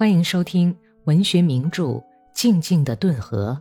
[0.00, 0.74] 欢迎收听
[1.04, 1.82] 文学名著
[2.32, 3.60] 《静静的顿河》，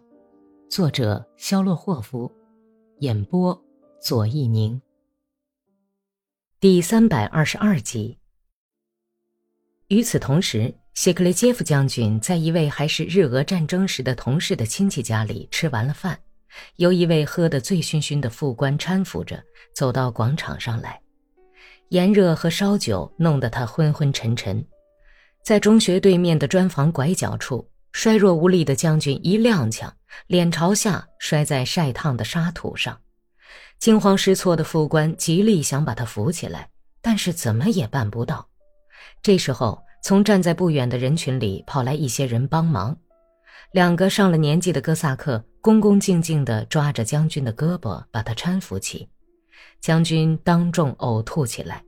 [0.74, 2.32] 作者肖洛霍夫，
[3.00, 3.62] 演播
[4.02, 4.82] 左一宁。
[6.58, 8.18] 第三百二十二集。
[9.90, 16.18] 与此同时，谢克雷杰夫将军在一位还是日俄战争时的同事的亲戚家里吃完了饭，
[16.78, 19.44] 由一位喝得醉醺醺的副官搀扶着
[19.76, 21.02] 走到广场上来。
[21.90, 24.66] 炎热和烧酒弄得他昏昏沉沉，
[25.44, 29.90] 在中学对面的砖房拐角处，衰弱无力的将军一踉跄，
[30.28, 32.98] 脸朝下摔在晒烫的沙土上。
[33.80, 36.70] 惊慌失措的副官极力想把他扶起来，
[37.02, 38.48] 但是怎么也办不到。
[39.24, 42.96] 这时候，从站在不远的人群里跑来一些人帮忙，
[43.72, 49.08] 两个上了年纪的哥萨克恭恭敬敬地抓着将军的胳膊，把他搀扶起。
[49.82, 51.84] 将军当众呕吐起来，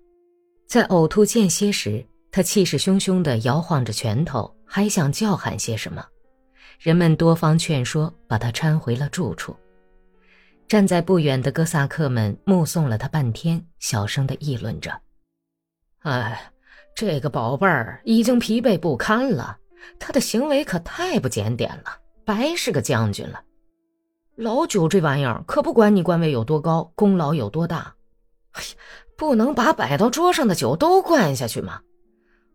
[0.68, 6.05] 在呕吐间歇时，他气势汹汹地摇晃着拳头，还想叫喊些什么。
[6.80, 9.56] 人们多方劝说，把他搀回了住处。
[10.67, 14.97] 站在不远的哥萨克们目送了他半天，小声地议论着
[16.03, 16.52] ：“哎，
[16.95, 19.58] 这个宝贝儿已经疲惫不堪了，
[20.00, 23.44] 他的行为可太不检点了，白是个将军了。”
[24.38, 27.94] 老酒这玩意儿可不管你官位有多高，功劳有多大，
[28.53, 28.63] 哎，
[29.17, 31.81] 不能把摆到桌上的酒都灌下去吗？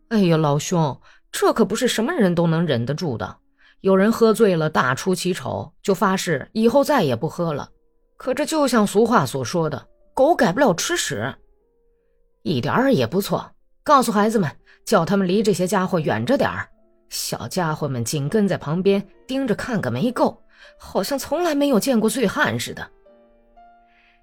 [0.09, 1.01] 哎呀，老兄，
[1.33, 3.39] 这可不是什么人都能忍得住的。
[3.81, 7.71] 有人喝醉了大出其丑，就发誓以后再也不喝了。
[8.17, 11.35] 可这就像俗话所说的，狗改不了吃屎，
[12.43, 13.53] 一点儿也不错。
[13.85, 14.51] 告诉孩子们，
[14.85, 16.69] 叫他们离这些家伙远着点儿。
[17.11, 20.43] 小家伙们紧跟在旁边盯着看个没够。
[20.79, 22.91] 好像从来没有见过醉汉似的。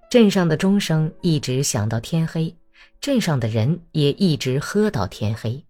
[0.10, 2.54] 镇上的钟声一直响到天黑，
[3.00, 5.64] 镇上的人也一直喝到天黑。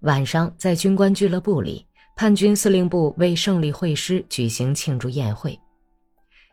[0.00, 5.58] 晚上，在军官俱乐部里，叛军司令部为胜利会师举行庆祝宴会。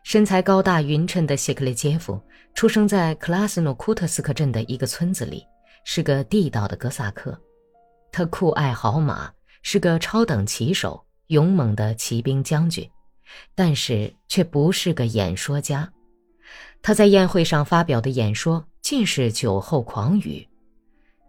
[0.02, 2.20] 身材高大匀称的谢克列杰夫
[2.54, 5.42] 出生在克拉斯诺库特斯克镇的一个村子里，
[5.84, 7.38] 是个地道的哥萨克。
[8.12, 12.88] 他酷爱好马，是个超等骑手，勇猛的骑兵将军。
[13.54, 15.90] 但是却不是个演说家，
[16.82, 20.46] 他在宴会上发表的演说尽是酒后狂语，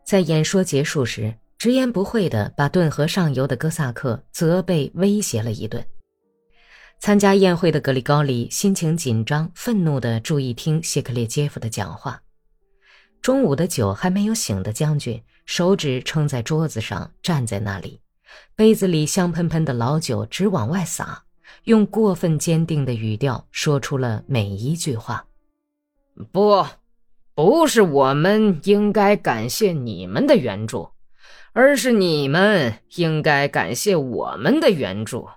[0.05, 1.33] 在演说结束时，
[1.65, 5.83] 直言不讳地把顿河上游的哥萨克责备威胁了一顿。
[6.99, 12.21] 参加宴会的格里高利心情紧张、愤怒地注意听谢克列杰夫的讲话。
[13.19, 17.99] 中午的酒还没有醒的将军，手指撑在桌子上，站在那里，
[18.55, 21.23] 杯子里香喷喷的老酒直往外洒。
[21.63, 25.25] 用过分坚定的语调说出了每一句话。
[26.31, 26.63] 不，
[27.33, 30.91] 不是我们应该感谢你们的援助，
[31.57, 35.29] 而是你们应该感谢我们的援助。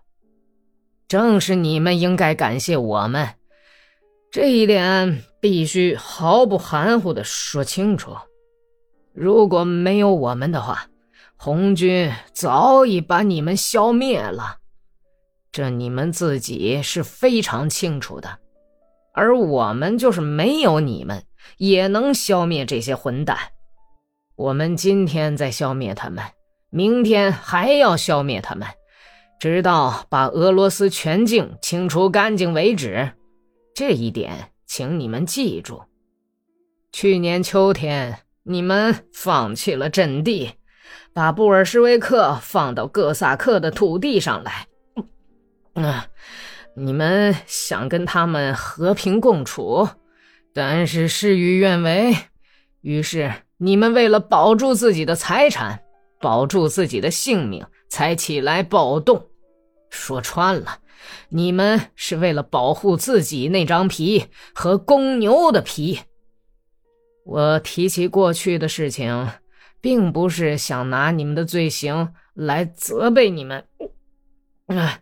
[1.07, 3.29] 正是你们应该感谢我们，
[4.33, 8.17] 这一点必须毫不含糊的说清楚。
[9.13, 10.89] 如果没有我们的话，
[11.37, 14.57] 红军早已把你们消灭了。
[15.53, 18.41] 这你们自己是非常清楚的，
[19.15, 21.23] 而我们就是没有你们，
[21.59, 23.39] 也能消灭这些混蛋。
[24.39, 26.25] 我们今天在消灭他们，
[26.71, 28.69] 明天还要消灭他们，
[29.41, 33.15] 直到把俄罗斯全境清除干净为止。
[33.75, 35.83] 这一点，请你们记住。
[36.93, 40.53] 去年秋天，你们放弃了阵地，
[41.13, 44.69] 把布尔什维克放到哥萨克的土地上来。
[45.75, 46.07] 啊！
[46.77, 49.89] 你们想跟他们和平共处，
[50.55, 52.15] 但是事与愿违。
[52.83, 55.83] 于是你们为了保住自己的财产，
[56.21, 59.29] 保住自己的性命，才起来暴动。
[59.91, 60.79] 说穿了，
[61.29, 66.01] 你们是为了保护自己那张皮和公牛的皮。
[67.25, 69.29] 我提起过去的事情，
[69.81, 73.65] 并不是想拿你们的罪行来责备你们。
[74.67, 75.01] 啊！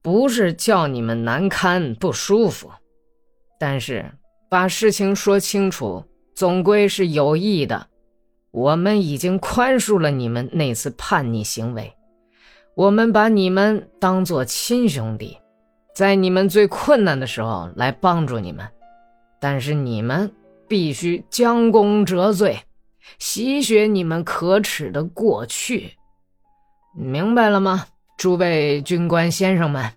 [0.00, 2.70] 不是叫你们难堪不舒服，
[3.58, 4.12] 但是
[4.48, 7.88] 把事情说清楚，总归是有益的。
[8.50, 11.92] 我们已经宽恕了你们那次叛逆行为，
[12.74, 15.38] 我们把你们当做亲兄弟，
[15.94, 18.66] 在你们最困难的时候来帮助你们。
[19.40, 20.32] 但是你们
[20.66, 22.58] 必须将功折罪，
[23.18, 25.92] 洗雪你们可耻的过去，
[26.96, 27.86] 明白了吗？
[28.16, 29.92] 诸位军官先生们，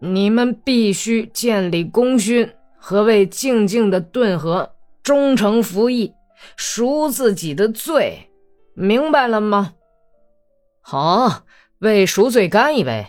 [0.00, 4.72] 你们必须建立功勋和为静静的顿河
[5.02, 6.12] 忠诚服役，
[6.56, 8.30] 赎自己的罪，
[8.74, 9.74] 明白了吗？
[10.80, 11.44] 好，
[11.78, 13.06] 为赎罪干一杯。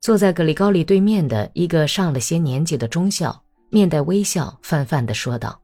[0.00, 5.60] 坐在格里高利对面的一个上了些年纪的中校，面带微笑，泛泛地说道。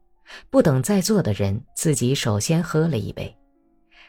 [0.48, 3.36] 不等在座的人，自己首先喝了一杯。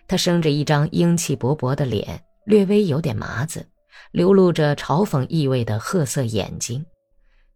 [0.08, 3.68] 他生着一张英气勃勃的脸，略微有点麻子，
[4.12, 6.86] 流露着嘲讽意味的褐色眼睛。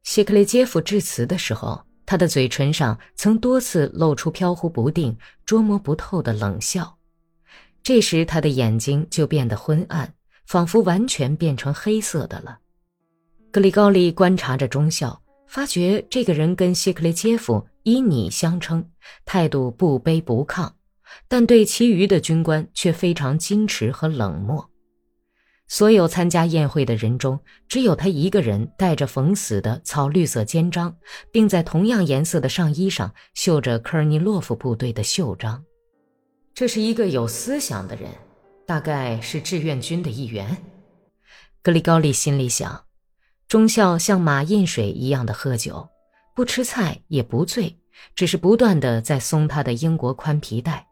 [0.03, 6.97] 谢克列杰夫致辞的时候，他的嘴唇上曾多次露出飘忽不定、捉摸不透的冷笑。
[7.81, 10.13] 这时，他的眼睛就变得昏暗，
[10.45, 12.59] 仿佛完全变成黑色的了。
[13.51, 17.67] 格里高利观察着中校，发觉这个人跟谢克雷杰夫。
[17.83, 18.89] 以你相称，
[19.25, 20.71] 态度不卑不亢，
[21.27, 24.67] 但对其余的军官却非常矜持和冷漠。
[25.67, 30.95] 所有参加宴会的人中，只有他一个人带着缝死的草绿色肩章，
[31.31, 35.63] 并在同样颜色的上衣上绣着科尔尼洛夫部队的袖章。
[36.53, 38.09] 这是一个有思想的人，
[38.65, 40.55] 大概是志愿军的一员。
[41.63, 42.85] 格里高利心里想，
[43.47, 45.89] 中校像马印水一样的喝酒。
[46.35, 47.79] 不吃菜也不醉，
[48.13, 50.85] 只是不断的在松他的英国宽皮带。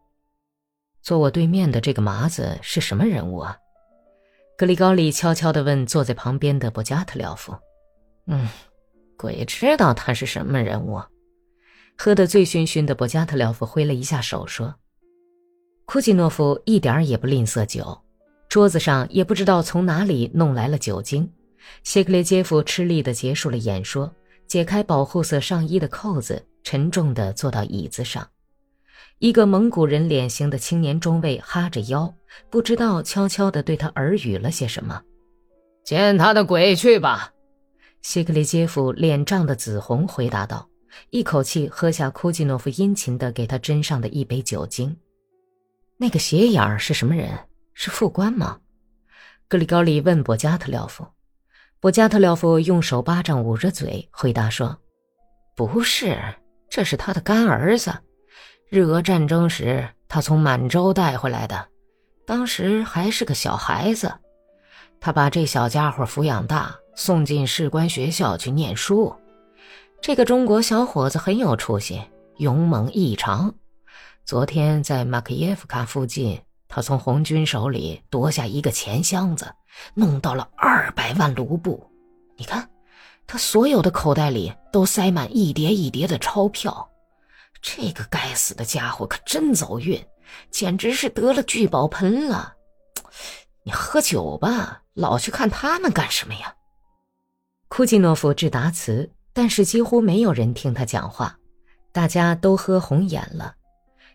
[1.02, 3.58] 坐我对面的这个麻子是什么人物啊？
[4.58, 7.56] 格里高利悄悄地问坐在旁边的博加特廖夫。
[8.28, 8.48] 嗯，
[9.18, 11.02] 鬼知道他是什么人物。
[11.98, 14.76] 喝得醉醺醺的博加特廖夫挥了一下手说
[15.86, 18.02] ：“库季诺夫一点也不吝啬酒，
[18.48, 21.32] 桌子上也不知道从哪里弄来了酒精。”
[21.84, 24.14] 谢克列杰夫吃力地结束了演说。
[24.46, 28.28] 解开保护色上衣的扣子，沉重地坐到椅子上。
[29.20, 32.14] 一个蒙古人脸型的青年中尉哈着腰，
[32.50, 35.02] 不知道悄悄地对他耳语了些什么。
[35.84, 37.32] 见他的鬼去吧，
[38.02, 40.68] 谢克里杰夫脸涨得紫红，回答道，
[41.10, 44.96] 一口气喝下库季诺夫殷勤地给他斟上的一杯酒精。
[45.98, 47.32] 那个斜眼儿是什么人？
[47.74, 48.60] 是副官吗？
[49.48, 51.06] 格里高利问博加特廖夫。
[51.80, 54.78] 博加特廖夫用手巴掌捂着嘴，回答说
[55.56, 56.18] ：“不是，
[56.70, 57.92] 这是他的干儿子。
[58.74, 61.68] 日俄战争时，他从满洲带回来的，
[62.26, 64.12] 当时还是个小孩子。
[65.00, 69.16] 他把这小家伙抚养大，送进士官学校去念书。
[70.02, 72.02] 这个中国小伙子很有出息，
[72.38, 73.54] 勇猛异常。
[74.26, 79.46] 昨天在马克耶夫卡附近，他从红军手里夺下一个钱箱子。”
[79.94, 81.88] 弄到了二百万卢布，
[82.38, 82.68] 你看，
[83.28, 86.90] 他所有的口袋里都塞满一叠一叠的钞票。
[87.64, 90.00] 这个该死的家伙可真走运，
[90.52, 92.54] 简直是得了聚宝盆了。
[93.64, 96.54] 你喝酒吧，老去看他们干什么呀？
[97.70, 101.36] 库季诺夫致答词，但是几乎没有人听他讲话，
[101.94, 103.56] 大家都喝红眼了。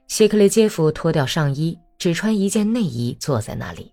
[0.07, 3.93] 谢克列杰夫脱掉上衣，只穿一件内衣，坐在那里。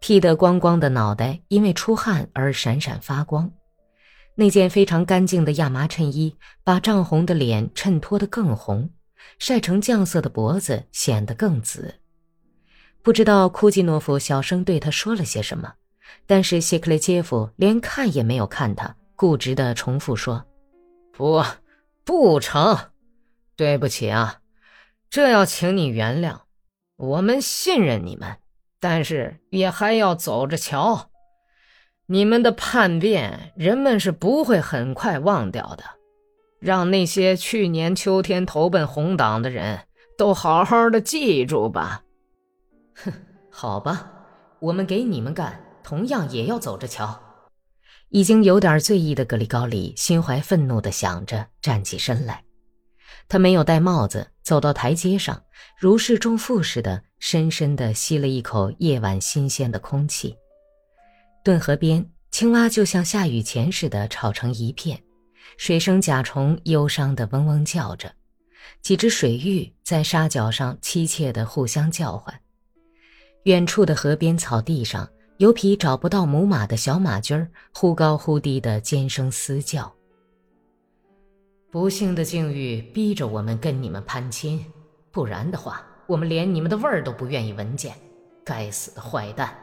[0.00, 3.50] 剃得光光的脑袋因为出汗而闪闪发光，
[4.34, 8.90] 那件非常干净的亚麻衬衣把涨红的脸衬托得更红，
[9.38, 11.94] 晒成酱色的脖子显得更紫。
[13.02, 15.74] 不知道库季诺夫小声对他说了些什么，
[16.26, 20.44] 但是谢克雷杰夫连看也没有看他，固执地重复说
[21.12, 21.44] ：“不，
[22.04, 22.78] 不成，
[23.56, 24.40] 对不起啊，
[25.10, 26.40] 这要请你原谅，
[26.96, 28.38] 我们信任你们。”
[28.80, 31.08] 但是也还要走着瞧，
[32.06, 35.84] 你们的叛变，人们是不会很快忘掉的。
[36.60, 39.80] 让那些去年秋天投奔红党的人
[40.16, 42.02] 都好好的记住吧。
[42.94, 43.12] 哼，
[43.50, 44.10] 好吧，
[44.60, 47.20] 我们给你们干，同样也要走着瞧。
[48.10, 52.44] 已经有点醉意的格里高里心怀愤怒的想着，站起身来。
[53.28, 55.42] 他没有戴帽子，走到台阶上，
[55.78, 60.36] 如释重负似的，深深地吸了一口夜晚新鲜的空气。
[61.44, 64.98] 顿河边，青蛙就像下雨前似的吵成一片，
[65.58, 68.10] 水生甲虫忧伤地嗡嗡叫着，
[68.80, 72.34] 几只水鹬在沙角上凄切地互相叫唤。
[73.42, 79.94] 远处的河边草地上，有匹找不到母马的小马驹儿忽高忽低地尖声嘶叫。
[81.70, 84.64] 不幸的境遇逼着我们跟你们攀亲，
[85.10, 87.94] 不然的话，我们连你们的味儿都不愿意闻见。
[88.42, 89.54] 该死的坏蛋，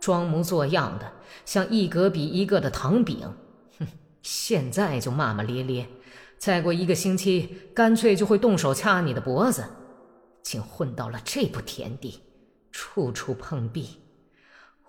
[0.00, 1.12] 装模作样的，
[1.44, 3.18] 像一格比一个的糖饼。
[3.78, 3.86] 哼，
[4.22, 5.86] 现在就骂骂咧咧，
[6.38, 9.64] 再过一个星期，干脆就会动手掐你的脖子。
[10.42, 12.20] 竟混到了这步田地，
[12.72, 14.00] 处处碰壁。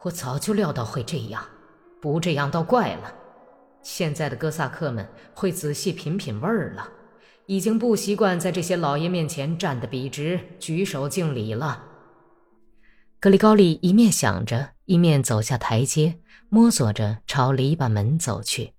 [0.04, 1.44] 我早就料到会这样，
[2.00, 3.14] 不这样倒怪了。
[3.82, 6.88] 现在的哥萨克们会仔细品品味儿了，
[7.48, 11.84] 已经不习惯在这些老爷面前站得笔直、举手敬礼了。
[13.20, 16.16] 格里高利一面想着，一面走下台阶，
[16.50, 18.74] 摸索着朝篱笆门走去。